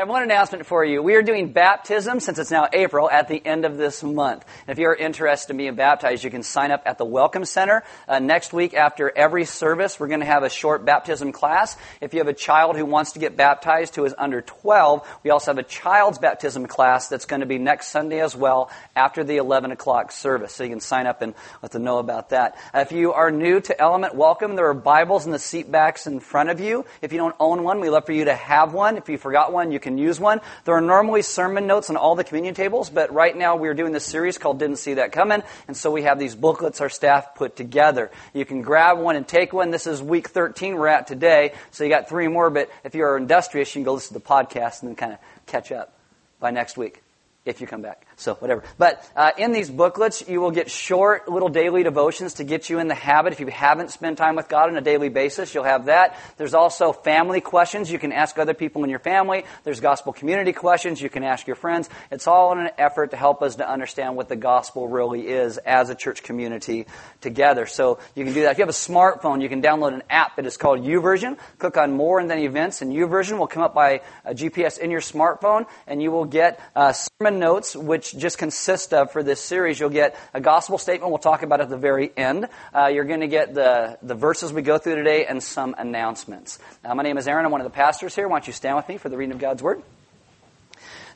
[0.00, 1.02] I have one announcement for you.
[1.02, 4.46] We are doing baptism since it's now April at the end of this month.
[4.66, 7.82] If you're interested in being baptized, you can sign up at the Welcome Center.
[8.08, 11.76] Uh, next week, after every service, we're going to have a short baptism class.
[12.00, 15.28] If you have a child who wants to get baptized who is under 12, we
[15.28, 19.22] also have a child's baptism class that's going to be next Sunday as well after
[19.22, 20.54] the 11 o'clock service.
[20.54, 22.56] So you can sign up and let them know about that.
[22.74, 24.56] Uh, if you are new to Element, welcome.
[24.56, 26.86] There are Bibles in the seat backs in front of you.
[27.02, 28.96] If you don't own one, we love for you to have one.
[28.96, 30.40] If you forgot one, you can can use one.
[30.64, 33.92] There are normally sermon notes on all the communion tables, but right now we're doing
[33.92, 37.34] this series called Didn't See That Coming, and so we have these booklets our staff
[37.34, 38.10] put together.
[38.32, 39.70] You can grab one and take one.
[39.70, 43.16] This is week 13 we're at today, so you got three more, but if you're
[43.16, 45.92] industrious, you can go listen to the podcast and then kind of catch up
[46.38, 47.02] by next week
[47.44, 48.06] if you come back.
[48.20, 48.62] So whatever.
[48.76, 52.78] But uh, in these booklets, you will get short little daily devotions to get you
[52.78, 53.32] in the habit.
[53.32, 56.18] If you haven't spent time with God on a daily basis, you'll have that.
[56.36, 59.44] There's also family questions you can ask other people in your family.
[59.64, 61.88] There's gospel community questions you can ask your friends.
[62.10, 65.56] It's all in an effort to help us to understand what the gospel really is
[65.56, 66.84] as a church community
[67.22, 67.64] together.
[67.64, 68.52] So you can do that.
[68.52, 71.38] If you have a smartphone, you can download an app that is called YouVersion.
[71.58, 75.00] Click on More and then Events, and YouVersion will come up by GPS in your
[75.00, 79.78] smartphone, and you will get uh, sermon notes, which just consist of for this series.
[79.78, 82.48] You'll get a gospel statement we'll talk about at the very end.
[82.74, 86.58] Uh, you're going to get the, the verses we go through today and some announcements.
[86.84, 87.44] Uh, my name is Aaron.
[87.44, 88.28] I'm one of the pastors here.
[88.28, 89.82] Why don't you stand with me for the reading of God's Word?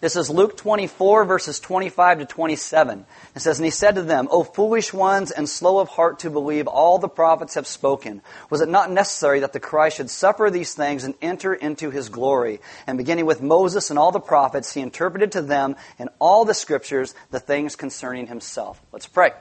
[0.04, 3.06] This is Luke 24, verses 25 to 27.
[3.34, 6.30] It says, And he said to them, O foolish ones and slow of heart to
[6.30, 8.20] believe all the prophets have spoken.
[8.50, 12.10] Was it not necessary that the Christ should suffer these things and enter into his
[12.10, 12.60] glory?
[12.86, 16.52] And beginning with Moses and all the prophets, he interpreted to them in all the
[16.52, 18.78] scriptures the things concerning himself.
[18.92, 19.32] Let's pray.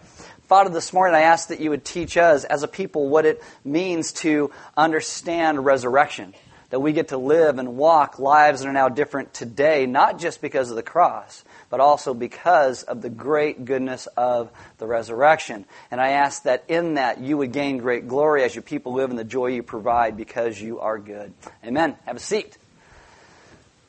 [0.48, 3.44] Father, this morning I ask that you would teach us as a people what it
[3.66, 6.34] means to understand resurrection
[6.74, 10.42] that we get to live and walk lives that are now different today, not just
[10.42, 14.50] because of the cross, but also because of the great goodness of
[14.80, 15.66] the resurrection.
[15.92, 19.12] And I ask that in that you would gain great glory as your people live
[19.12, 21.32] in the joy you provide because you are good.
[21.64, 21.96] Amen.
[22.08, 22.58] Have a seat.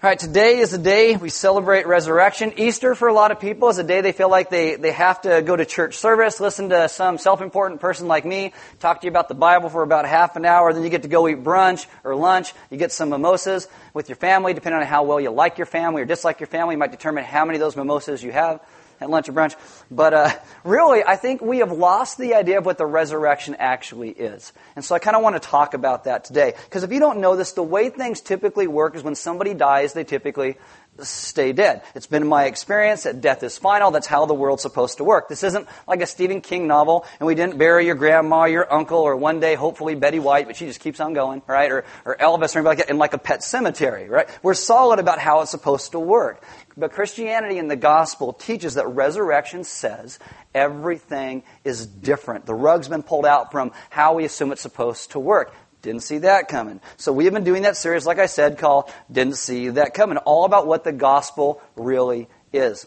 [0.05, 2.53] All right, today is the day we celebrate resurrection.
[2.59, 5.23] Easter for a lot of people is a day they feel like they, they have
[5.23, 9.11] to go to church service, listen to some self-important person like me, talk to you
[9.11, 11.87] about the Bible for about half an hour, then you get to go eat brunch
[12.05, 15.57] or lunch, you get some mimosas with your family, depending on how well you like
[15.57, 18.61] your family or dislike your family, might determine how many of those mimosas you have
[19.05, 19.55] at lunch or brunch.
[19.91, 20.31] But uh,
[20.65, 24.53] really, I think we have lost the idea of what the resurrection actually is.
[24.75, 26.55] And so I kind of want to talk about that today.
[26.65, 29.93] Because if you don't know this, the way things typically work is when somebody dies,
[29.93, 30.57] they typically
[31.01, 31.83] stay dead.
[31.95, 33.91] It's been my experience that death is final.
[33.91, 35.29] That's how the world's supposed to work.
[35.29, 38.99] This isn't like a Stephen King novel, and we didn't bury your grandma, your uncle,
[38.99, 41.71] or one day, hopefully, Betty White, but she just keeps on going, right?
[41.71, 44.29] Or, or Elvis or anything like that in like a pet cemetery, right?
[44.43, 46.45] We're solid about how it's supposed to work.
[46.77, 50.19] But Christianity and the gospel teaches that resurrection says
[50.55, 52.47] everything is different.
[52.47, 55.55] The rug's been pulled out from how we assume it's supposed to work.
[55.85, 56.81] Didn't see that coming.
[56.97, 60.17] So we have been doing that series, like I said, called Didn't See That Coming,
[60.17, 62.87] all about what the gospel really is.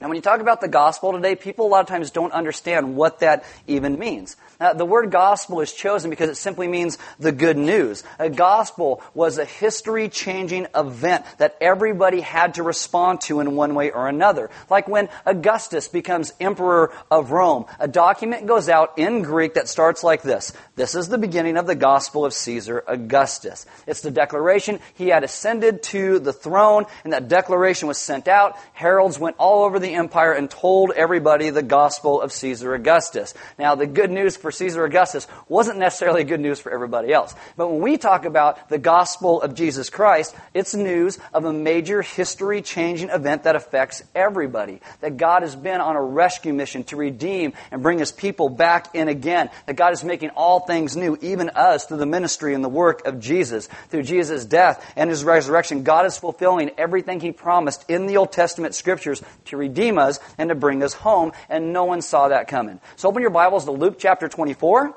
[0.00, 2.96] And when you talk about the gospel today, people a lot of times don't understand
[2.96, 4.34] what that even means.
[4.60, 8.04] Uh, the word gospel is chosen because it simply means the good news.
[8.18, 13.74] A gospel was a history changing event that everybody had to respond to in one
[13.74, 14.50] way or another.
[14.70, 20.04] Like when Augustus becomes emperor of Rome, a document goes out in Greek that starts
[20.04, 20.52] like this.
[20.76, 23.66] This is the beginning of the gospel of Caesar Augustus.
[23.86, 28.56] It's the declaration he had ascended to the throne, and that declaration was sent out.
[28.72, 33.34] Heralds went all over the empire and told everybody the gospel of Caesar Augustus.
[33.58, 37.34] Now, the good news for Caesar Augustus wasn't necessarily good news for everybody else.
[37.56, 42.02] But when we talk about the gospel of Jesus Christ, it's news of a major
[42.02, 44.82] history changing event that affects everybody.
[45.00, 48.94] That God has been on a rescue mission to redeem and bring his people back
[48.94, 49.48] in again.
[49.64, 53.06] That God is making all things new, even us, through the ministry and the work
[53.06, 53.66] of Jesus.
[53.88, 58.30] Through Jesus' death and his resurrection, God is fulfilling everything he promised in the Old
[58.30, 62.46] Testament scriptures to redeem us and to bring us home, and no one saw that
[62.48, 62.78] coming.
[62.96, 64.94] So open your Bibles to Luke chapter 24.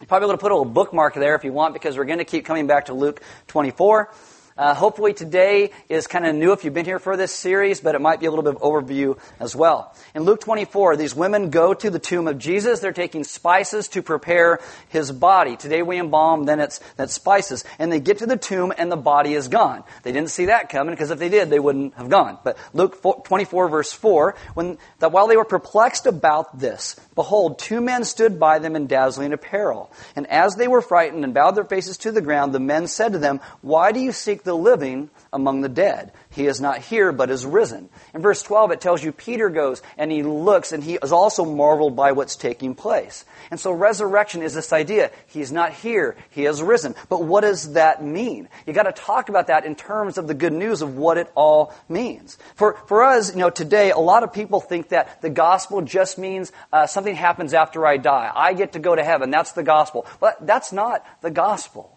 [0.00, 2.18] You're probably going to put a little bookmark there if you want because we're going
[2.18, 4.10] to keep coming back to Luke 24.
[4.56, 7.96] Uh, hopefully today is kind of new if you've been here for this series, but
[7.96, 9.92] it might be a little bit of overview as well.
[10.14, 12.78] In Luke 24, these women go to the tomb of Jesus.
[12.78, 14.60] They're taking spices to prepare
[14.90, 15.56] his body.
[15.56, 17.64] Today we embalm, then it's that's spices.
[17.80, 19.82] And they get to the tomb and the body is gone.
[20.04, 22.38] They didn't see that coming because if they did, they wouldn't have gone.
[22.44, 27.80] But Luke 24 verse 4, when that while they were perplexed about this, behold, two
[27.80, 29.90] men stood by them in dazzling apparel.
[30.14, 33.14] And as they were frightened and bowed their faces to the ground, the men said
[33.14, 36.12] to them, Why do you seek the living among the dead.
[36.30, 37.88] He is not here, but is risen.
[38.14, 41.44] In verse 12, it tells you Peter goes and he looks and he is also
[41.44, 43.24] marveled by what's taking place.
[43.50, 45.10] And so resurrection is this idea.
[45.26, 46.16] He's not here.
[46.30, 46.94] He has risen.
[47.08, 48.48] But what does that mean?
[48.66, 51.74] You gotta talk about that in terms of the good news of what it all
[51.88, 52.38] means.
[52.54, 56.18] For, for us, you know, today, a lot of people think that the gospel just
[56.18, 58.30] means uh, something happens after I die.
[58.34, 59.30] I get to go to heaven.
[59.30, 60.06] That's the gospel.
[60.20, 61.93] But that's not the gospel.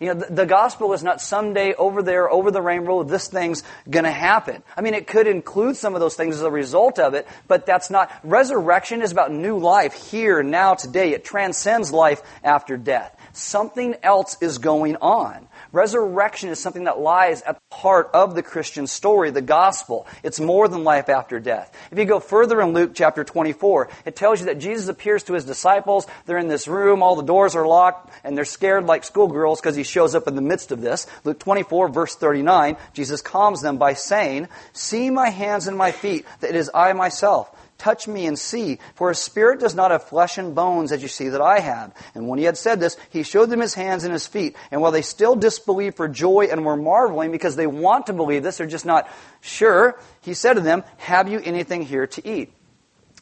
[0.00, 3.62] You know, the, the, gospel is not someday over there, over the rainbow, this thing's
[3.88, 4.62] gonna happen.
[4.74, 7.66] I mean, it could include some of those things as a result of it, but
[7.66, 11.12] that's not, resurrection is about new life here, now, today.
[11.12, 13.14] It transcends life after death.
[13.34, 15.46] Something else is going on.
[15.72, 20.06] Resurrection is something that lies at the heart of the Christian story, the gospel.
[20.22, 21.72] It's more than life after death.
[21.92, 25.34] If you go further in Luke chapter 24, it tells you that Jesus appears to
[25.34, 26.06] his disciples.
[26.26, 29.76] They're in this room, all the doors are locked, and they're scared like schoolgirls because
[29.76, 31.06] he shows up in the midst of this.
[31.24, 36.26] Luke 24 verse 39, Jesus calms them by saying, See my hands and my feet,
[36.40, 37.48] that it is I myself.
[37.80, 41.08] Touch me and see, for a spirit does not have flesh and bones as you
[41.08, 41.94] see that I have.
[42.14, 44.54] And when he had said this, he showed them his hands and his feet.
[44.70, 48.42] And while they still disbelieved for joy and were marveling because they want to believe
[48.42, 49.08] this, they're just not
[49.40, 52.52] sure, he said to them, Have you anything here to eat?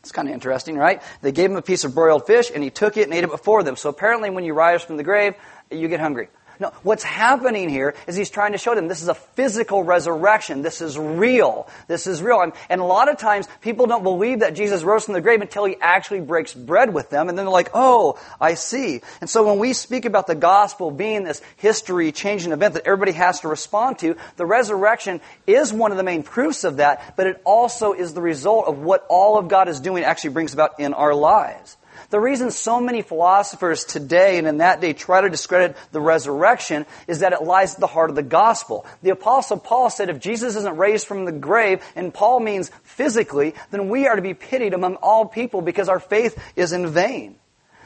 [0.01, 1.03] It's kind of interesting, right?
[1.23, 3.31] They gave him a piece of broiled fish and he took it and ate it
[3.31, 3.77] before them.
[3.77, 5.35] So apparently when you rise from the grave,
[5.71, 6.31] you get hungry.
[6.61, 10.63] No, what's happening here is he's trying to show them this is a physical resurrection.
[10.63, 11.69] This is real.
[11.87, 12.41] This is real.
[12.41, 15.41] And, and, a lot of times people don't believe that Jesus rose from the grave
[15.41, 17.29] until he actually breaks bread with them.
[17.29, 19.03] And then they're like, oh, I see.
[19.21, 23.13] And so when we speak about the gospel being this history changing event that everybody
[23.13, 27.27] has to respond to, the resurrection is one of the main proofs of that, but
[27.27, 30.81] it also is the result of what all of God is doing actually brings about
[30.81, 31.77] in our lives.
[32.11, 36.87] The reason so many philosophers today and in that day try to discredit the resurrection
[37.07, 38.87] is that it lies at the heart of the gospel.
[39.03, 43.55] The apostle Paul said if Jesus isn't raised from the grave, and Paul means physically,
[43.71, 47.37] then we are to be pitied among all people because our faith is in vain.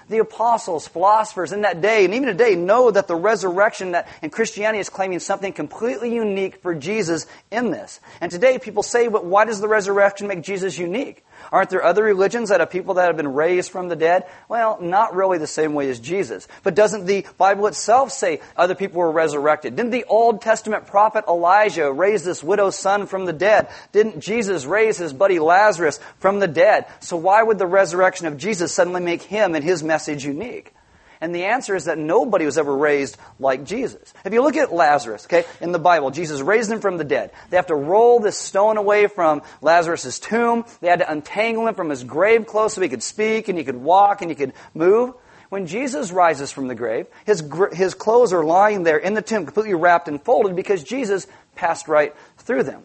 [0.08, 4.30] The apostles, philosophers in that day, and even today, know that the resurrection that in
[4.30, 7.98] Christianity is claiming something completely unique for Jesus in this.
[8.20, 11.24] And today people say, but why does the resurrection make Jesus unique?
[11.52, 14.24] Aren't there other religions that have people that have been raised from the dead?
[14.48, 16.48] Well, not really the same way as Jesus.
[16.62, 19.76] But doesn't the Bible itself say other people were resurrected?
[19.76, 23.68] Didn't the Old Testament prophet Elijah raise this widow's son from the dead?
[23.92, 26.86] Didn't Jesus raise his buddy Lazarus from the dead?
[27.00, 30.72] So why would the resurrection of Jesus suddenly make him and his message unique?
[31.22, 34.12] And the answer is that nobody was ever raised like Jesus.
[34.24, 37.30] If you look at Lazarus, okay, in the Bible, Jesus raised him from the dead.
[37.48, 40.64] They have to roll this stone away from Lazarus' tomb.
[40.80, 43.62] They had to untangle him from his grave clothes so he could speak and he
[43.62, 45.14] could walk and he could move.
[45.48, 49.44] When Jesus rises from the grave, his, his clothes are lying there in the tomb,
[49.44, 52.82] completely wrapped and folded because Jesus passed right through them.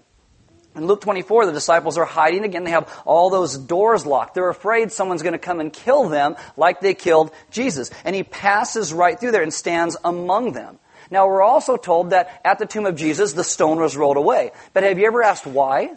[0.77, 2.63] In Luke 24, the disciples are hiding again.
[2.63, 4.35] They have all those doors locked.
[4.35, 7.89] They're afraid someone's going to come and kill them like they killed Jesus.
[8.05, 10.77] And he passes right through there and stands among them.
[11.09, 14.51] Now, we're also told that at the tomb of Jesus, the stone was rolled away.
[14.73, 15.91] But have you ever asked why?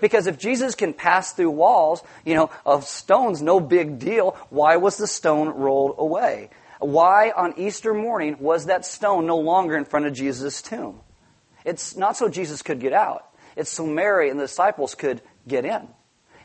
[0.00, 4.76] Because if Jesus can pass through walls, you know, of stones, no big deal, why
[4.76, 6.50] was the stone rolled away?
[6.78, 11.00] Why on Easter morning was that stone no longer in front of Jesus' tomb?
[11.64, 13.33] It's not so Jesus could get out.
[13.56, 15.88] It's so Mary and the disciples could get in.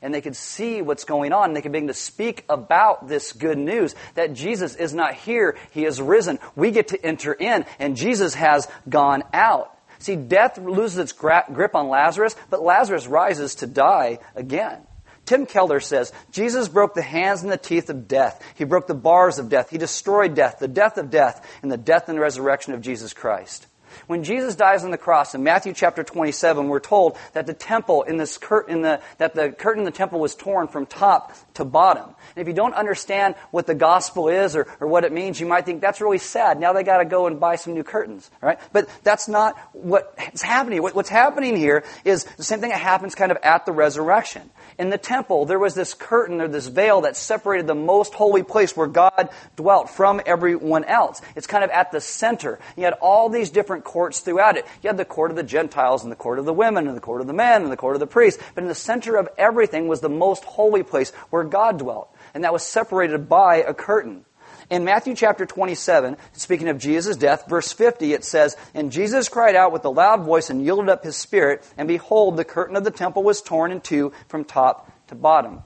[0.02, 1.54] And they could see what's going on.
[1.54, 5.58] They could begin to speak about this good news that Jesus is not here.
[5.72, 6.40] He is risen.
[6.56, 9.76] We get to enter in and Jesus has gone out.
[10.00, 14.80] See, death loses its grip on Lazarus, but Lazarus rises to die again.
[15.26, 18.42] Tim Keller says, Jesus broke the hands and the teeth of death.
[18.56, 19.70] He broke the bars of death.
[19.70, 23.68] He destroyed death, the death of death, and the death and resurrection of Jesus Christ.
[24.08, 28.04] When Jesus dies on the cross in Matthew chapter 27, we're told that the temple
[28.04, 31.66] in this curtain, the, that the curtain in the temple was torn from top to
[31.66, 32.16] bottom.
[32.36, 35.46] And if you don't understand what the gospel is or, or what it means, you
[35.46, 36.60] might think that's really sad.
[36.60, 38.60] Now they got to go and buy some new curtains, right?
[38.72, 40.82] But that's not what's happening.
[40.82, 44.50] What, what's happening here is the same thing that happens kind of at the resurrection.
[44.78, 48.44] In the temple, there was this curtain or this veil that separated the most holy
[48.44, 51.22] place where God dwelt from everyone else.
[51.36, 52.60] It's kind of at the center.
[52.78, 54.66] You had all these different courts throughout it.
[54.82, 57.02] You had the court of the Gentiles and the court of the women and the
[57.02, 58.42] court of the men and the court of the priests.
[58.56, 62.14] But in the center of everything was the most holy place where God dwelt.
[62.34, 64.26] And that was separated by a curtain.
[64.70, 69.56] In Matthew chapter 27, speaking of Jesus' death, verse 50, it says, And Jesus cried
[69.56, 72.84] out with a loud voice and yielded up his spirit, and behold, the curtain of
[72.84, 75.64] the temple was torn in two from top to bottom.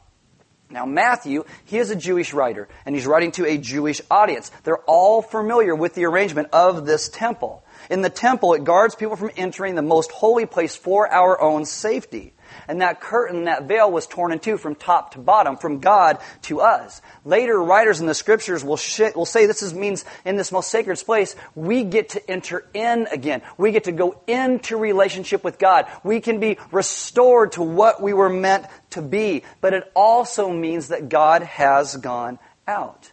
[0.69, 4.51] Now, Matthew, he is a Jewish writer, and he's writing to a Jewish audience.
[4.63, 7.62] They're all familiar with the arrangement of this temple.
[7.89, 11.65] In the temple, it guards people from entering the most holy place for our own
[11.65, 12.33] safety.
[12.67, 16.19] And that curtain, that veil was torn in two from top to bottom, from God
[16.43, 17.01] to us.
[17.25, 20.69] Later writers in the scriptures will, sh- will say this is, means in this most
[20.69, 23.41] sacred place, we get to enter in again.
[23.57, 25.87] We get to go into relationship with God.
[26.03, 29.43] We can be restored to what we were meant to be.
[29.61, 33.12] But it also means that God has gone out.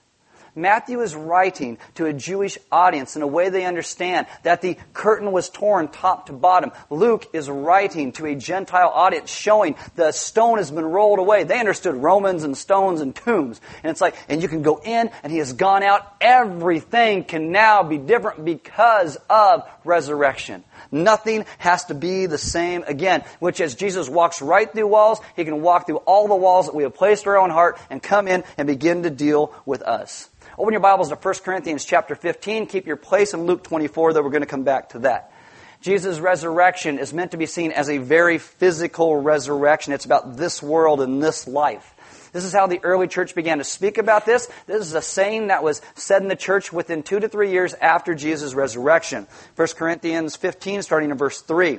[0.60, 5.32] Matthew is writing to a Jewish audience in a way they understand that the curtain
[5.32, 6.72] was torn top to bottom.
[6.90, 11.44] Luke is writing to a Gentile audience showing the stone has been rolled away.
[11.44, 13.60] They understood Romans and stones and tombs.
[13.82, 16.14] And it's like, and you can go in and he has gone out.
[16.20, 20.64] Everything can now be different because of resurrection.
[20.92, 25.44] Nothing has to be the same again, which as Jesus walks right through walls, he
[25.44, 28.28] can walk through all the walls that we have placed our own heart and come
[28.28, 30.28] in and begin to deal with us.
[30.60, 32.66] Open your Bibles to 1 Corinthians chapter 15.
[32.66, 35.32] Keep your place in Luke 24, though we're going to come back to that.
[35.80, 39.94] Jesus' resurrection is meant to be seen as a very physical resurrection.
[39.94, 42.28] It's about this world and this life.
[42.34, 44.50] This is how the early church began to speak about this.
[44.66, 47.72] This is a saying that was said in the church within two to three years
[47.72, 49.28] after Jesus' resurrection.
[49.56, 51.78] 1 Corinthians 15, starting in verse 3.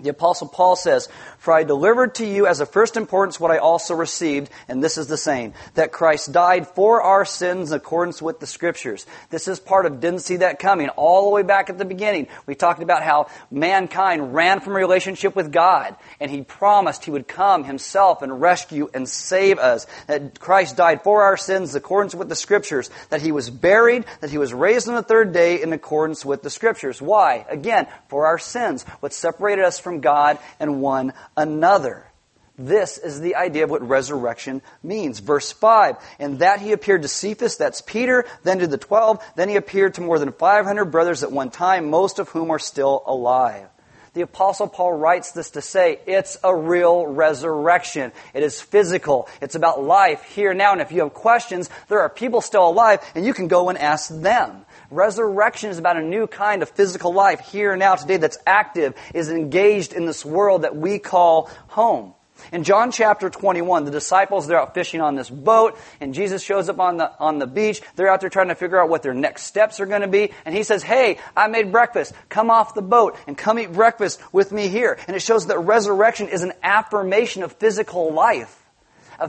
[0.00, 1.08] The apostle Paul says,
[1.38, 4.98] For I delivered to you as of first importance what I also received, and this
[4.98, 9.06] is the same, that Christ died for our sins in accordance with the scriptures.
[9.30, 10.88] This is part of didn't see that coming.
[10.88, 14.80] All the way back at the beginning, we talked about how mankind ran from a
[14.80, 19.86] relationship with God, and he promised he would come himself and rescue and save us.
[20.08, 24.06] That Christ died for our sins in accordance with the scriptures, that he was buried,
[24.20, 27.00] that he was raised on the third day in accordance with the scriptures.
[27.00, 27.46] Why?
[27.48, 28.82] Again, for our sins.
[28.98, 32.10] What separated us from God and one another.
[32.56, 35.18] This is the idea of what resurrection means.
[35.18, 39.48] Verse 5, and that he appeared to Cephas, that's Peter, then to the twelve, then
[39.48, 43.02] he appeared to more than 500 brothers at one time, most of whom are still
[43.06, 43.68] alive.
[44.14, 48.12] The apostle Paul writes this to say it's a real resurrection.
[48.32, 49.28] It is physical.
[49.40, 50.70] It's about life here now.
[50.70, 53.76] And if you have questions, there are people still alive and you can go and
[53.76, 54.64] ask them.
[54.90, 59.30] Resurrection is about a new kind of physical life here now today that's active, is
[59.30, 62.14] engaged in this world that we call home.
[62.52, 66.68] In John chapter 21, the disciples, they're out fishing on this boat, and Jesus shows
[66.68, 67.82] up on the, on the beach.
[67.96, 70.32] They're out there trying to figure out what their next steps are going to be.
[70.44, 72.12] And he says, Hey, I made breakfast.
[72.28, 74.98] Come off the boat and come eat breakfast with me here.
[75.06, 78.63] And it shows that resurrection is an affirmation of physical life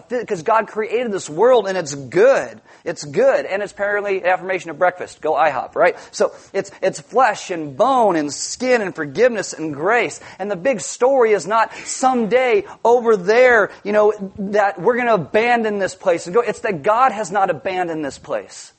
[0.10, 2.62] because God created this world and it's good.
[2.84, 3.46] It's good.
[3.46, 5.22] And it's apparently an affirmation of breakfast.
[5.22, 5.98] Go IHOP, right?
[6.12, 10.20] So it's, it's flesh and bone and skin and forgiveness and grace.
[10.40, 15.16] And the big story is not someday over there, you know, that we're going to
[15.16, 16.42] abandon this place and go.
[16.42, 18.74] It's that God has not abandoned this place.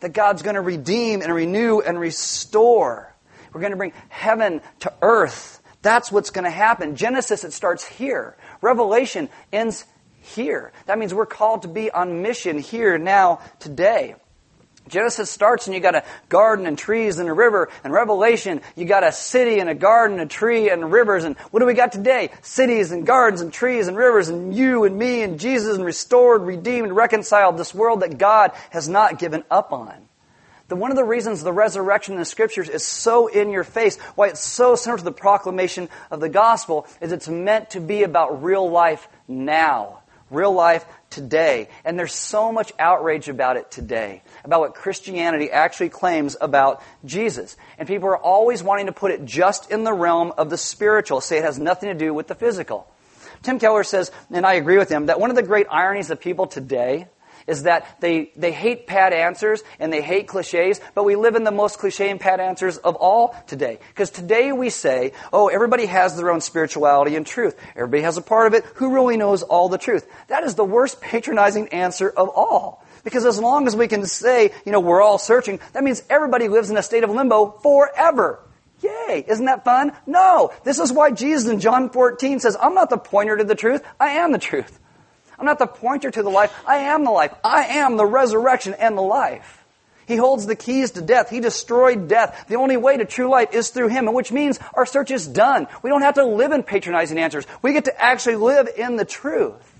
[0.00, 3.14] That God's going to redeem and renew and restore.
[3.52, 5.60] We're going to bring heaven to earth.
[5.82, 6.96] That's what's going to happen.
[6.96, 8.36] Genesis, it starts here.
[8.60, 9.84] Revelation ends
[10.28, 10.72] here.
[10.86, 14.14] That means we're called to be on mission here, now, today.
[14.88, 17.68] Genesis starts and you got a garden and trees and a river.
[17.84, 21.24] And Revelation, you got a city and a garden, and a tree and rivers.
[21.24, 22.30] And what do we got today?
[22.42, 26.42] Cities and gardens and trees and rivers and you and me and Jesus and restored,
[26.42, 30.08] redeemed, reconciled this world that God has not given up on.
[30.68, 33.96] The, one of the reasons the resurrection in the scriptures is so in your face,
[34.16, 38.02] why it's so central to the proclamation of the gospel, is it's meant to be
[38.02, 41.68] about real life now real life today.
[41.84, 47.56] And there's so much outrage about it today, about what Christianity actually claims about Jesus.
[47.78, 51.20] And people are always wanting to put it just in the realm of the spiritual,
[51.20, 52.86] say it has nothing to do with the physical.
[53.42, 56.20] Tim Keller says, and I agree with him, that one of the great ironies of
[56.20, 57.08] people today
[57.48, 61.42] is that they, they hate pat answers and they hate cliches, but we live in
[61.42, 63.78] the most cliche and pat answers of all today.
[63.88, 67.56] Because today we say, oh, everybody has their own spirituality and truth.
[67.74, 68.64] Everybody has a part of it.
[68.76, 70.06] Who really knows all the truth?
[70.28, 72.84] That is the worst patronizing answer of all.
[73.02, 76.48] Because as long as we can say, you know, we're all searching, that means everybody
[76.48, 78.40] lives in a state of limbo forever.
[78.82, 79.24] Yay!
[79.26, 79.92] Isn't that fun?
[80.06, 80.52] No!
[80.64, 83.82] This is why Jesus in John 14 says, I'm not the pointer to the truth,
[83.98, 84.78] I am the truth.
[85.38, 86.52] I'm not the pointer to the life.
[86.66, 87.32] I am the life.
[87.44, 89.64] I am the resurrection and the life.
[90.06, 91.28] He holds the keys to death.
[91.28, 92.46] He destroyed death.
[92.48, 95.68] The only way to true life is through Him, which means our search is done.
[95.82, 97.46] We don't have to live in patronizing answers.
[97.60, 99.78] We get to actually live in the truth.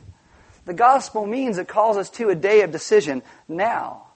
[0.67, 4.09] The gospel means it calls us to a day of decision now.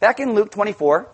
[0.00, 1.08] Back in Luke 24,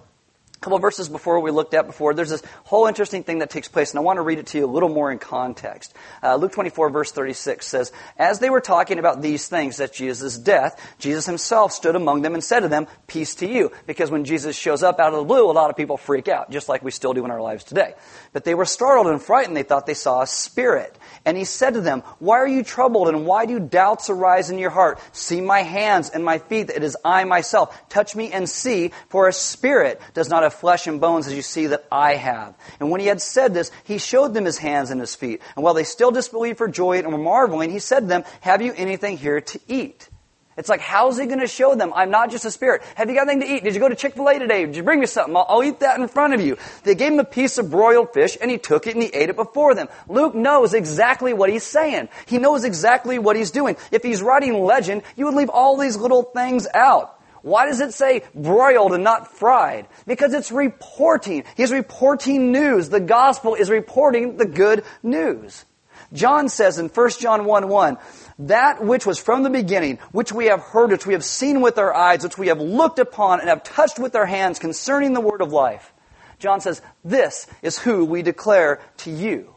[0.66, 3.92] couple verses before we looked at before, there's this whole interesting thing that takes place,
[3.92, 5.94] and I want to read it to you a little more in context.
[6.25, 10.37] Uh, Luke 24, verse 36 says, As they were talking about these things, at Jesus'
[10.37, 13.70] death, Jesus himself stood among them and said to them, Peace to you.
[13.87, 16.50] Because when Jesus shows up out of the blue, a lot of people freak out,
[16.50, 17.94] just like we still do in our lives today.
[18.32, 19.56] But they were startled and frightened.
[19.56, 20.99] They thought they saw a spirit.
[21.25, 24.58] And he said to them, Why are you troubled, and why do doubts arise in
[24.58, 24.99] your heart?
[25.12, 27.88] See my hands and my feet, that it is I myself.
[27.88, 31.42] Touch me and see, for a spirit does not have flesh and bones as you
[31.42, 32.54] see that I have.
[32.80, 35.42] And when he had said this, he showed them his hands and his feet.
[35.54, 38.62] And while they still disbelieved for joy and were marveling, he said to them, Have
[38.62, 40.08] you anything here to eat?
[40.56, 41.92] It's like, how's he going to show them?
[41.94, 42.82] I'm not just a spirit.
[42.94, 43.64] Have you got anything to eat?
[43.64, 44.64] Did you go to Chick-fil-A today?
[44.64, 45.36] Did you bring me something?
[45.36, 46.56] I'll, I'll, eat that in front of you.
[46.82, 49.28] They gave him a piece of broiled fish and he took it and he ate
[49.28, 49.88] it before them.
[50.08, 52.08] Luke knows exactly what he's saying.
[52.25, 53.76] He knows exactly what he's doing.
[53.90, 57.15] If he's writing legend, you would leave all these little things out.
[57.43, 59.87] Why does it say broiled and not fried?
[60.07, 61.45] Because it's reporting.
[61.57, 62.88] He's reporting news.
[62.88, 65.64] The gospel is reporting the good news.
[66.12, 67.99] John says in 1 John 1 1,
[68.40, 71.78] that which was from the beginning, which we have heard, which we have seen with
[71.78, 75.21] our eyes, which we have looked upon and have touched with our hands concerning the
[75.21, 75.93] word of life.
[76.38, 79.55] John says, this is who we declare to you.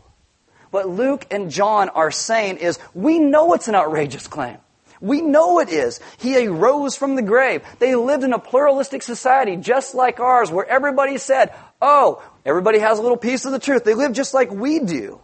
[0.71, 4.57] What Luke and John are saying is, we know it's an outrageous claim.
[5.01, 5.99] We know it is.
[6.17, 7.63] He arose from the grave.
[7.79, 12.99] They lived in a pluralistic society just like ours where everybody said, oh, everybody has
[12.99, 13.83] a little piece of the truth.
[13.85, 15.21] They live just like we do.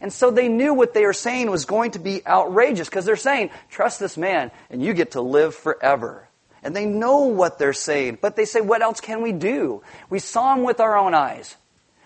[0.00, 3.16] And so they knew what they were saying was going to be outrageous because they're
[3.16, 6.26] saying, trust this man and you get to live forever.
[6.62, 9.82] And they know what they're saying, but they say, what else can we do?
[10.10, 11.56] We saw him with our own eyes.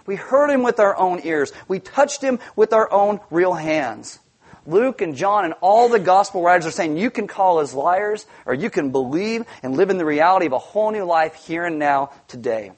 [0.06, 1.52] We heard him with our own ears.
[1.66, 4.18] We touched him with our own real hands.
[4.66, 8.26] Luke and John and all the gospel writers are saying you can call us liars
[8.46, 11.64] or you can believe and live in the reality of a whole new life here
[11.64, 12.72] and now today.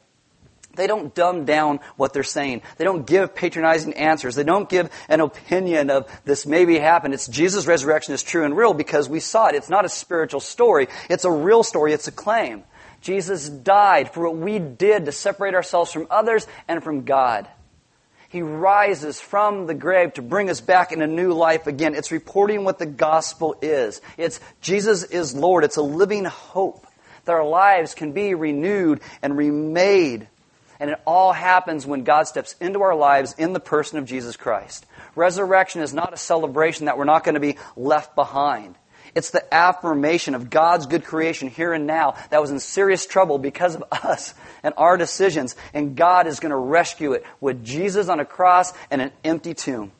[0.77, 2.63] They don't dumb down what they're saying.
[2.77, 4.35] They don't give patronizing answers.
[4.35, 7.15] They don't give an opinion of this maybe happened.
[7.15, 9.55] It's Jesus' resurrection is true and real because we saw it.
[9.55, 10.89] It's not a spiritual story.
[11.09, 11.93] It's a real story.
[11.93, 12.65] It's a claim.
[13.01, 17.49] Jesus died for what we did to separate ourselves from others and from God.
[18.37, 21.95] He rises from the grave to bring us back in a new life again.
[21.95, 24.03] It's reporting what the gospel is.
[24.19, 25.65] It's Jesus is Lord.
[25.65, 26.87] It's a living hope
[27.25, 30.29] that our lives can be renewed and remade.
[30.79, 34.37] And it all happens when God steps into our lives in the person of Jesus
[34.37, 34.85] Christ.
[35.15, 38.75] Resurrection is not a celebration that we're not going to be left behind.
[39.15, 43.39] It's the affirmation of God's good creation here and now that was in serious trouble
[43.39, 45.57] because of us and our decisions.
[45.75, 49.55] And God is going to rescue it with Jesus on a cross and an empty
[49.55, 49.93] tomb.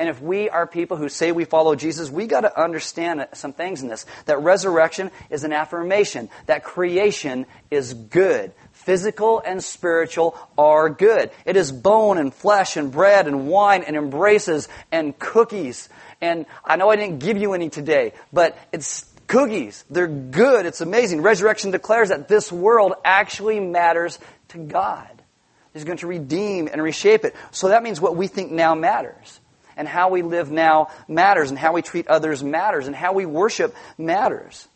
[0.00, 3.52] And if we are people who say we follow Jesus, we got to understand some
[3.52, 4.06] things in this.
[4.24, 6.30] That resurrection is an affirmation.
[6.46, 8.52] That creation is good.
[8.72, 11.30] Physical and spiritual are good.
[11.44, 16.76] It is bone and flesh and bread and wine and embraces and cookies and I
[16.76, 19.84] know I didn't give you any today, but it's cookies.
[19.88, 20.66] They're good.
[20.66, 21.22] It's amazing.
[21.22, 25.08] Resurrection declares that this world actually matters to God.
[25.72, 27.34] He's going to redeem and reshape it.
[27.52, 29.40] So that means what we think now matters.
[29.76, 31.50] And how we live now matters.
[31.50, 32.86] And how we treat others matters.
[32.88, 34.66] And how we worship matters.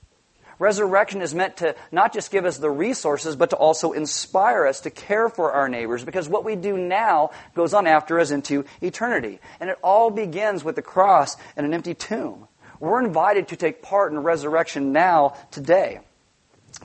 [0.58, 4.80] Resurrection is meant to not just give us the resources, but to also inspire us
[4.80, 8.64] to care for our neighbors because what we do now goes on after us into
[8.80, 9.40] eternity.
[9.60, 12.48] And it all begins with the cross and an empty tomb.
[12.80, 16.00] We're invited to take part in resurrection now, today.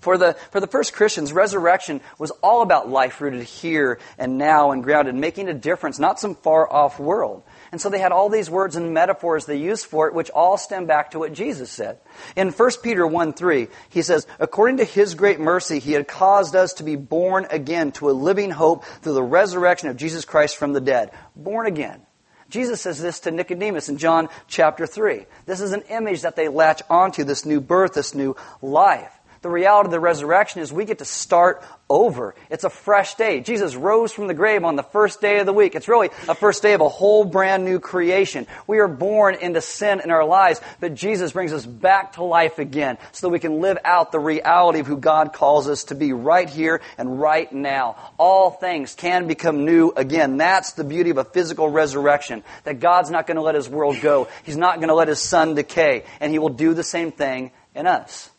[0.01, 4.71] For the, for the first Christians, resurrection was all about life rooted here and now
[4.71, 7.43] and grounded, making a difference, not some far off world.
[7.71, 10.57] And so they had all these words and metaphors they used for it, which all
[10.57, 11.99] stem back to what Jesus said.
[12.35, 16.55] In 1 Peter 1 3, he says, According to his great mercy, he had caused
[16.55, 20.57] us to be born again to a living hope through the resurrection of Jesus Christ
[20.57, 21.11] from the dead.
[21.35, 22.01] Born again.
[22.49, 25.25] Jesus says this to Nicodemus in John chapter 3.
[25.45, 29.11] This is an image that they latch onto, this new birth, this new life.
[29.41, 32.35] The reality of the resurrection is we get to start over.
[32.49, 33.39] It's a fresh day.
[33.39, 35.75] Jesus rose from the grave on the first day of the week.
[35.75, 38.47] It's really a first day of a whole brand new creation.
[38.67, 42.59] We are born into sin in our lives, but Jesus brings us back to life
[42.59, 45.95] again so that we can live out the reality of who God calls us to
[45.95, 47.95] be right here and right now.
[48.17, 50.35] All things can become new again.
[50.37, 52.43] That's the beauty of a physical resurrection.
[52.65, 54.27] That God's not going to let His world go.
[54.43, 56.03] He's not going to let His sun decay.
[56.19, 58.29] And He will do the same thing in us.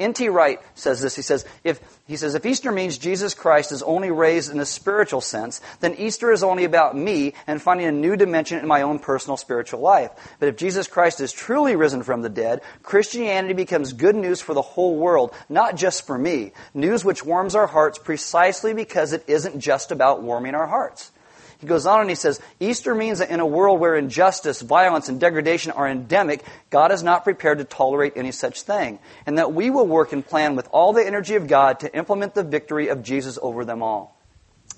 [0.00, 0.28] N.T.
[0.28, 1.14] Wright says this.
[1.14, 4.66] He says, if, he says, if Easter means Jesus Christ is only raised in a
[4.66, 8.82] spiritual sense, then Easter is only about me and finding a new dimension in my
[8.82, 10.10] own personal spiritual life.
[10.38, 14.54] But if Jesus Christ is truly risen from the dead, Christianity becomes good news for
[14.54, 16.52] the whole world, not just for me.
[16.74, 21.12] News which warms our hearts precisely because it isn't just about warming our hearts.
[21.60, 25.10] He goes on and he says, Easter means that in a world where injustice, violence,
[25.10, 29.52] and degradation are endemic, God is not prepared to tolerate any such thing, and that
[29.52, 32.88] we will work and plan with all the energy of God to implement the victory
[32.88, 34.16] of Jesus over them all.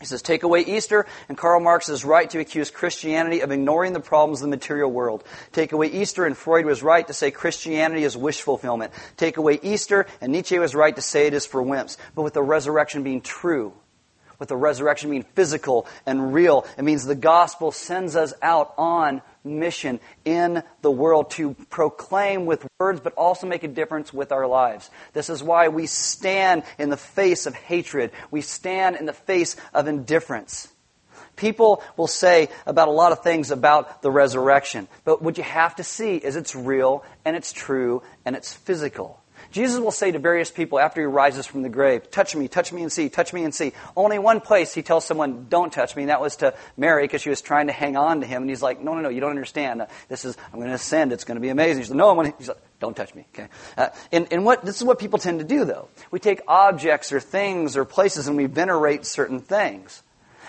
[0.01, 3.93] He says, take away Easter, and Karl Marx is right to accuse Christianity of ignoring
[3.93, 5.23] the problems of the material world.
[5.53, 8.93] Take away Easter, and Freud was right to say Christianity is wish fulfillment.
[9.17, 11.99] Take away Easter, and Nietzsche was right to say it is for wimps.
[12.17, 13.75] But with the resurrection being true,
[14.43, 16.67] with the resurrection being physical and real.
[16.77, 22.67] It means the gospel sends us out on mission in the world to proclaim with
[22.81, 24.91] words, but also make a difference with our lives.
[25.13, 28.11] This is why we stand in the face of hatred.
[28.33, 30.67] We stand in the face of indifference.
[31.37, 35.77] People will say about a lot of things about the resurrection, but what you have
[35.77, 39.22] to see is it's real and it's true and it's physical.
[39.53, 42.73] Jesus will say to various people after he rises from the grave, touch me, touch
[42.73, 43.73] me and see, touch me and see.
[43.97, 47.23] Only one place he tells someone, don't touch me, and that was to Mary because
[47.23, 48.43] she was trying to hang on to him.
[48.43, 49.87] And he's like, no, no, no, you don't understand.
[50.09, 51.83] This is, I'm going to ascend, it's going to be amazing.
[51.83, 53.49] He's like, no, I'm going to, he's like, don't touch me, okay?
[53.77, 55.89] Uh, and, and what, this is what people tend to do though.
[56.11, 60.03] We take objects or things or places and we venerate certain things.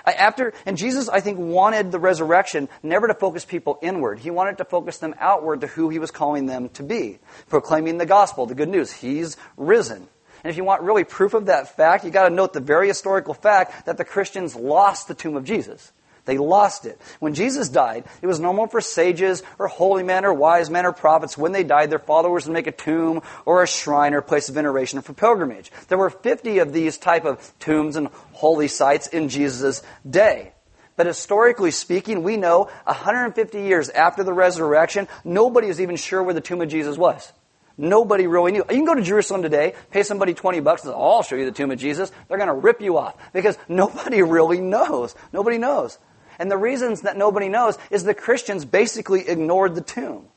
[0.05, 4.19] After, and Jesus, I think, wanted the resurrection never to focus people inward.
[4.19, 7.97] He wanted to focus them outward to who he was calling them to be, proclaiming
[7.97, 8.91] the gospel, the good news.
[8.91, 10.07] He's risen.
[10.43, 12.89] And if you want really proof of that fact, you got to note the very
[12.89, 15.93] historical fact that the Christians lost the tomb of Jesus.
[16.25, 16.99] They lost it.
[17.19, 20.93] When Jesus died, it was normal for sages or holy men or wise men or
[20.93, 24.47] prophets, when they died, their followers would make a tomb or a shrine or place
[24.47, 25.71] of veneration for pilgrimage.
[25.89, 30.53] There were 50 of these type of tombs and holy sites in Jesus' day.
[30.95, 36.35] But historically speaking, we know 150 years after the resurrection, nobody is even sure where
[36.35, 37.33] the tomb of Jesus was.
[37.77, 38.59] Nobody really knew.
[38.59, 41.35] You can go to Jerusalem today, pay somebody 20 bucks, and say, oh, I'll show
[41.35, 42.11] you the tomb of Jesus.
[42.27, 45.15] They're going to rip you off because nobody really knows.
[45.31, 45.97] Nobody knows.
[46.39, 50.27] And the reasons that nobody knows is the Christians basically ignored the tomb.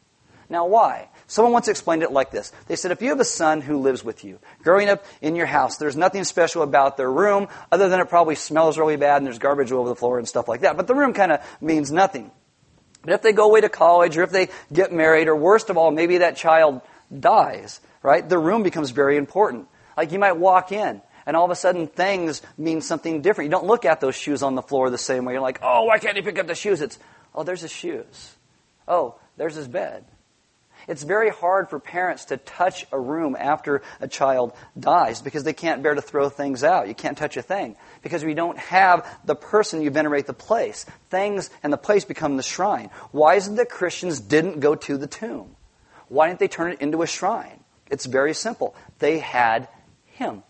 [0.49, 1.09] Now, why?
[1.27, 2.53] Someone once explained it like this.
[2.69, 5.47] They said, if you have a son who lives with you, growing up in your
[5.47, 9.27] house, there's nothing special about their room other than it probably smells really bad and
[9.27, 10.77] there's garbage all over the floor and stuff like that.
[10.77, 12.31] But the room kind of means nothing.
[13.03, 15.77] But if they go away to college or if they get married or worst of
[15.77, 16.81] all, maybe that child
[17.17, 18.27] dies, right?
[18.27, 19.69] The room becomes very important.
[19.97, 23.47] Like you might walk in and all of a sudden things mean something different.
[23.47, 25.35] You don't look at those shoes on the floor the same way.
[25.35, 26.81] You're like, oh, why can't he pick up the shoes?
[26.81, 26.99] It's,
[27.35, 28.35] oh, there's his shoes.
[28.87, 30.05] Oh, there's his bed.
[30.89, 35.53] It's very hard for parents to touch a room after a child dies because they
[35.53, 36.87] can't bear to throw things out.
[36.87, 40.87] You can't touch a thing because we don't have the person you venerate the place.
[41.11, 42.91] Things and the place become the shrine.
[43.11, 45.57] Why is it that Christians didn't go to the tomb?
[46.09, 47.65] Why didn't they turn it into a shrine?
[47.91, 48.77] It's very simple.
[49.01, 49.69] They had
[50.05, 50.45] him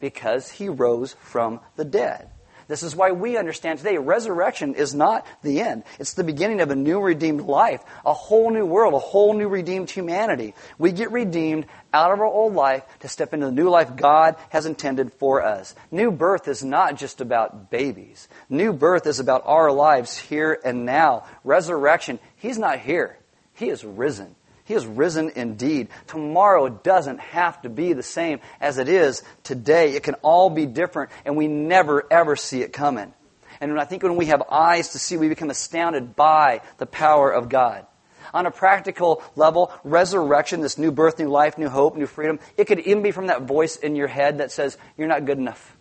[0.00, 2.30] because he rose from the dead.
[2.68, 5.84] This is why we understand today resurrection is not the end.
[6.00, 9.48] It's the beginning of a new redeemed life, a whole new world, a whole new
[9.48, 10.54] redeemed humanity.
[10.76, 14.34] We get redeemed out of our old life to step into the new life God
[14.48, 15.76] has intended for us.
[15.92, 18.26] New birth is not just about babies.
[18.48, 21.24] New birth is about our lives here and now.
[21.44, 23.16] Resurrection, He's not here.
[23.54, 24.34] He is risen.
[24.66, 25.88] He has risen indeed.
[26.08, 29.94] Tomorrow doesn't have to be the same as it is today.
[29.94, 33.14] It can all be different, and we never, ever see it coming.
[33.60, 37.30] And I think when we have eyes to see, we become astounded by the power
[37.30, 37.86] of God.
[38.34, 42.66] On a practical level, resurrection, this new birth, new life, new hope, new freedom, it
[42.66, 45.76] could even be from that voice in your head that says, You're not good enough.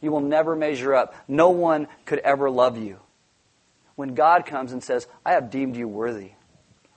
[0.00, 1.14] You will never measure up.
[1.28, 2.98] No one could ever love you.
[3.94, 6.32] When God comes and says, I have deemed you worthy.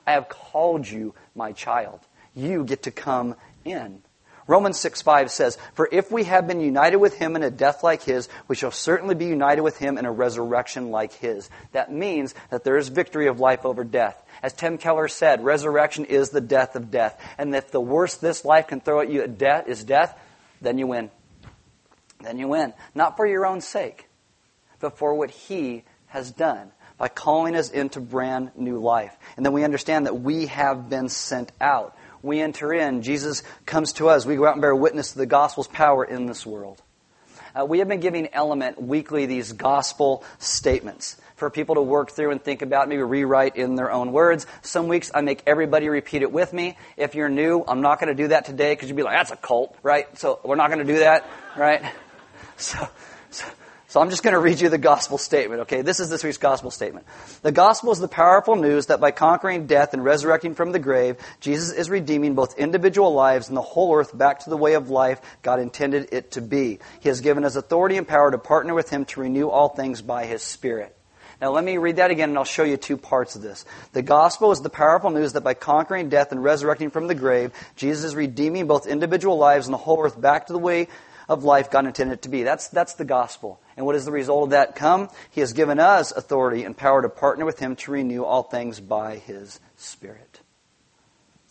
[0.05, 1.99] I have called you my child.
[2.33, 4.01] You get to come in.
[4.47, 7.83] Romans 6 5 says, For if we have been united with him in a death
[7.83, 11.49] like his, we shall certainly be united with him in a resurrection like his.
[11.71, 14.21] That means that there is victory of life over death.
[14.43, 17.19] As Tim Keller said, resurrection is the death of death.
[17.39, 20.15] And if the worst this life can throw at you at death is death,
[20.61, 21.09] then you win.
[22.21, 22.73] Then you win.
[22.93, 24.07] Not for your own sake,
[24.79, 29.15] but for what he has done by calling us into brand new life.
[29.37, 31.97] And then we understand that we have been sent out.
[32.21, 33.01] We enter in.
[33.01, 34.25] Jesus comes to us.
[34.25, 36.81] We go out and bear witness to the gospel's power in this world.
[37.55, 41.17] Uh, we have been giving Element weekly these gospel statements.
[41.35, 44.47] for people to work through and think about, maybe rewrite in their own words.
[44.61, 46.77] Some weeks I make everybody repeat it with me.
[46.95, 49.31] If you're new, I'm not going to do that today because you'd be like, that's
[49.31, 50.17] a cult, right?
[50.17, 51.83] So we're not going to do that, right?
[52.57, 52.87] So,
[53.31, 53.45] so
[53.87, 55.81] so I'm just going to read you the gospel statement, okay?
[55.81, 57.05] This is this week's gospel statement.
[57.43, 61.17] The gospel is the powerful news that by conquering death and resurrecting from the grave,
[61.39, 64.89] Jesus is redeeming both individual lives and the whole earth back to the way of
[64.89, 66.79] life God intended it to be.
[66.99, 70.01] He has given us authority and power to partner with Him to renew all things
[70.01, 70.95] by His Spirit.
[71.39, 73.65] Now let me read that again and I'll show you two parts of this.
[73.93, 77.51] The gospel is the powerful news that by conquering death and resurrecting from the grave,
[77.75, 80.87] Jesus is redeeming both individual lives and the whole earth back to the way
[81.29, 82.43] of life God intended it to be.
[82.43, 83.59] That's, that's the gospel.
[83.77, 85.09] And what is the result of that come?
[85.31, 88.79] He has given us authority and power to partner with Him to renew all things
[88.79, 90.39] by His Spirit.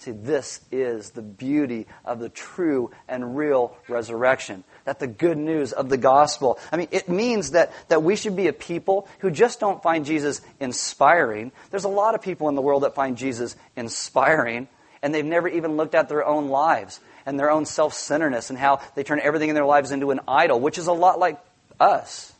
[0.04, 4.64] See, this is the beauty of the true and real resurrection.
[4.84, 6.58] That the good news of the gospel.
[6.70, 10.04] I mean, it means that, that we should be a people who just don't find
[10.04, 11.52] Jesus inspiring.
[11.70, 14.68] There's a lot of people in the world that find Jesus inspiring,
[15.02, 18.58] and they've never even looked at their own lives and their own self centeredness and
[18.58, 21.38] how they turn everything in their lives into an idol, which is a lot like
[21.80, 22.32] us.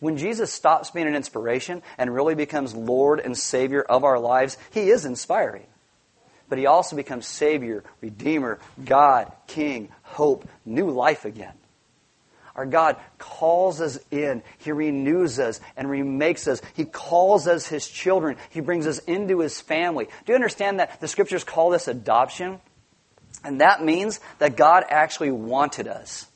[0.00, 4.56] When Jesus stops being an inspiration and really becomes Lord and Savior of our lives,
[4.72, 5.66] He is inspiring.
[6.48, 11.52] But He also becomes Savior, Redeemer, God, King, hope, new life again.
[12.56, 14.42] Our God calls us in.
[14.58, 16.60] He renews us and remakes us.
[16.74, 18.36] He calls us His children.
[18.50, 20.06] He brings us into His family.
[20.26, 22.60] Do you understand that the Scriptures call this adoption?
[23.44, 26.26] And that means that God actually wanted us.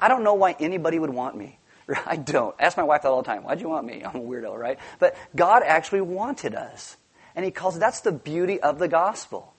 [0.00, 1.58] I don't know why anybody would want me.
[2.06, 2.54] I don't.
[2.58, 3.44] Ask my wife that all the time.
[3.44, 4.02] Why'd you want me?
[4.04, 4.78] I'm a weirdo, right?
[4.98, 6.96] But God actually wanted us.
[7.34, 9.54] And He calls that's the beauty of the gospel.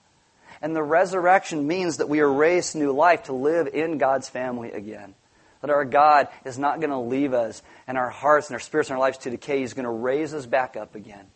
[0.60, 4.70] And the resurrection means that we are raised new life to live in God's family
[4.70, 5.14] again.
[5.60, 8.90] That our God is not going to leave us and our hearts and our spirits
[8.90, 9.60] and our lives to decay.
[9.60, 11.26] He's going to raise us back up again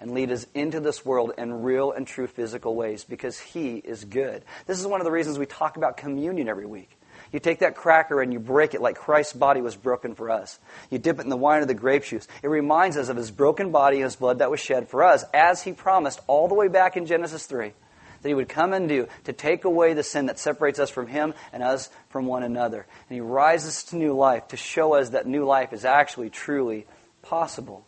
[0.00, 4.04] and lead us into this world in real and true physical ways because He is
[4.04, 4.44] good.
[4.66, 6.97] This is one of the reasons we talk about communion every week.
[7.32, 10.58] You take that cracker and you break it like Christ's body was broken for us.
[10.90, 12.26] You dip it in the wine of the grape juice.
[12.42, 15.24] It reminds us of His broken body and His blood that was shed for us,
[15.34, 17.72] as He promised all the way back in Genesis 3
[18.20, 21.06] that he would come and do to take away the sin that separates us from
[21.06, 22.84] him and us from one another.
[23.08, 26.88] And he rises to new life to show us that new life is actually truly
[27.22, 27.86] possible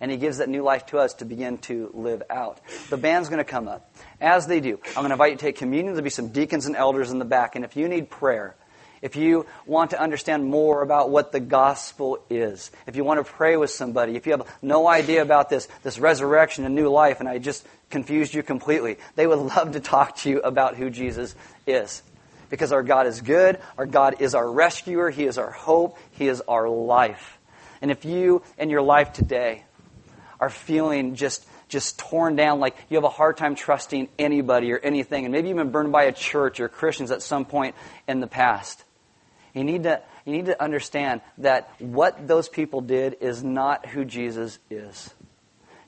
[0.00, 2.60] and He gives that new life to us to begin to live out.
[2.90, 3.90] The band's going to come up.
[4.20, 5.94] As they do, I'm going to invite you to take communion.
[5.94, 7.56] There'll be some deacons and elders in the back.
[7.56, 8.56] And if you need prayer,
[9.06, 13.32] if you want to understand more about what the gospel is, if you want to
[13.32, 17.20] pray with somebody, if you have no idea about this, this resurrection and new life,
[17.20, 20.90] and I just confused you completely, they would love to talk to you about who
[20.90, 21.36] Jesus
[21.68, 22.02] is.
[22.50, 26.26] Because our God is good, our God is our rescuer, He is our hope, He
[26.26, 27.38] is our life.
[27.80, 29.62] And if you in your life today
[30.40, 34.78] are feeling just just torn down, like you have a hard time trusting anybody or
[34.78, 37.76] anything, and maybe you've been burned by a church or Christians at some point
[38.08, 38.82] in the past.
[39.56, 44.04] You need to you need to understand that what those people did is not who
[44.04, 45.14] Jesus is.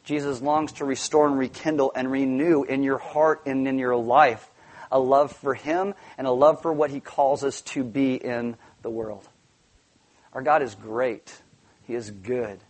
[0.04, 4.50] Jesus longs to restore and rekindle and renew in your heart and in your life
[4.90, 8.56] a love for Him and a love for what He calls us to be in
[8.80, 9.28] the world.
[10.32, 11.42] Our God is great.
[11.86, 12.60] He is good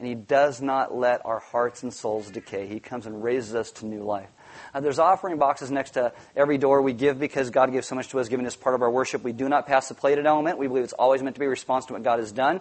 [0.00, 2.66] and He does not let our hearts and souls decay.
[2.66, 4.30] He comes and raises us to new life.
[4.72, 6.82] Uh, there's offering boxes next to every door.
[6.82, 9.22] We give because God gives so much to us, giving us part of our worship.
[9.22, 10.58] We do not pass the plated element.
[10.58, 12.60] We believe it's always meant to be a response to what God has done.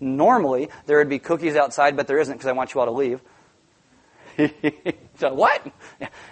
[0.00, 2.92] Normally, there would be cookies outside, but there isn't because I want you all to
[2.92, 3.20] leave.
[5.16, 5.66] so what?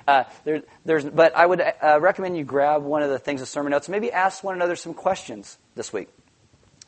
[0.06, 3.48] Uh, there, there's, but I would uh, recommend you grab one of the things of
[3.48, 3.88] sermon notes.
[3.88, 6.08] Maybe ask one another some questions this week.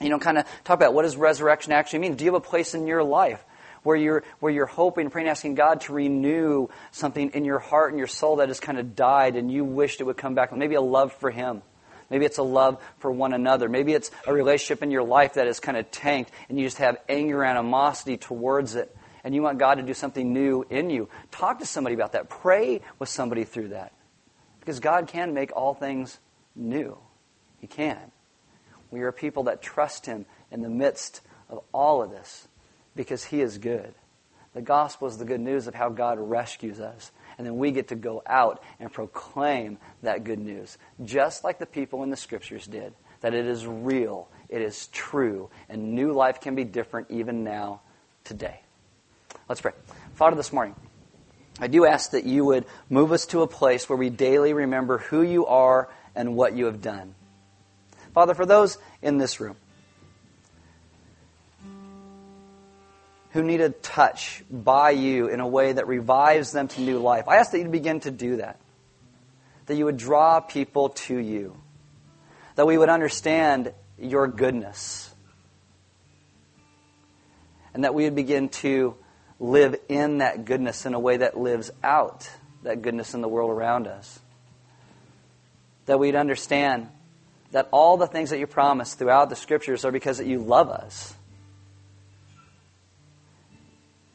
[0.00, 2.14] You know, kind of talk about what does resurrection actually mean.
[2.14, 3.44] Do you have a place in your life
[3.82, 7.98] where you're, where you're hoping, praying, asking God to renew something in your heart and
[7.98, 10.54] your soul that has kind of died and you wished it would come back.
[10.54, 11.62] Maybe a love for Him.
[12.10, 13.68] Maybe it's a love for one another.
[13.68, 16.78] Maybe it's a relationship in your life that is kind of tanked and you just
[16.78, 18.94] have anger, animosity towards it.
[19.22, 21.08] And you want God to do something new in you.
[21.30, 22.28] Talk to somebody about that.
[22.28, 23.92] Pray with somebody through that.
[24.58, 26.18] Because God can make all things
[26.56, 26.96] new.
[27.60, 27.98] He can.
[28.90, 32.48] We are people that trust Him in the midst of all of this
[33.00, 33.94] because He is good.
[34.52, 37.10] The gospel is the good news of how God rescues us.
[37.38, 41.64] And then we get to go out and proclaim that good news, just like the
[41.64, 42.92] people in the scriptures did.
[43.22, 47.80] That it is real, it is true, and new life can be different even now,
[48.22, 48.60] today.
[49.48, 49.72] Let's pray.
[50.12, 50.76] Father, this morning,
[51.58, 54.98] I do ask that you would move us to a place where we daily remember
[54.98, 57.14] who you are and what you have done.
[58.12, 59.56] Father, for those in this room
[63.30, 67.28] who need a touch by you in a way that revives them to new life.
[67.28, 68.58] I ask that you begin to do that.
[69.66, 71.56] That you would draw people to you.
[72.56, 75.14] That we would understand your goodness.
[77.72, 78.96] And that we would begin to
[79.38, 82.28] live in that goodness in a way that lives out
[82.62, 84.20] that goodness in the world around us.
[85.86, 86.88] That we'd understand
[87.52, 90.68] that all the things that you promise throughout the scriptures are because that you love
[90.68, 91.14] us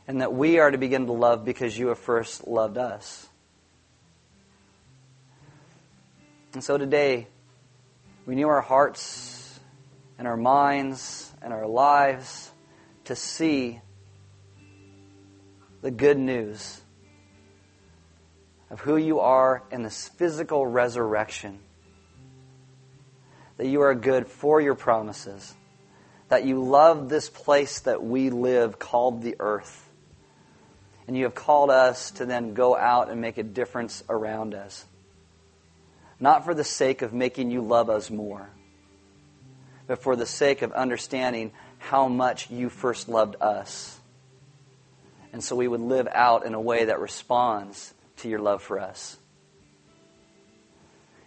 [0.07, 3.27] and that we are to begin to love because you have first loved us.
[6.53, 7.27] And so today,
[8.25, 9.59] renew our hearts
[10.17, 12.51] and our minds and our lives
[13.05, 13.81] to see
[15.81, 16.81] the good news
[18.69, 21.59] of who you are in this physical resurrection.
[23.57, 25.53] That you are good for your promises.
[26.29, 29.84] That you love this place that we live called the earth
[31.07, 34.85] and you have called us to then go out and make a difference around us.
[36.19, 38.49] Not for the sake of making you love us more,
[39.87, 43.99] but for the sake of understanding how much you first loved us.
[45.33, 48.79] And so we would live out in a way that responds to your love for
[48.79, 49.17] us.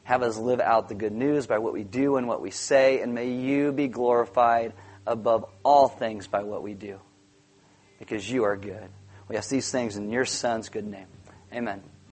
[0.05, 3.03] Have us live out the good news by what we do and what we say,
[3.03, 4.73] and may you be glorified
[5.07, 6.99] above all things by what we do,
[7.99, 8.89] because you are good.
[9.29, 11.07] We ask these things in your Son's good name.
[11.53, 11.83] Amen.